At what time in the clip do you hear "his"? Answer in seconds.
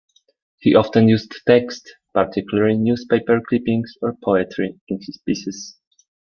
4.97-5.19